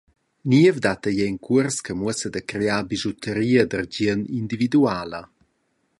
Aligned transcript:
Niev 0.51 0.75
dat 0.83 1.03
ei 1.09 1.19
era 1.21 1.31
in 1.31 1.37
cuors 1.45 1.77
che 1.85 1.93
muossa 1.99 2.27
da 2.33 2.41
crear 2.51 2.83
bischutaria 2.89 3.63
dad 3.65 3.77
argien 3.81 4.19
individuala. 4.41 5.21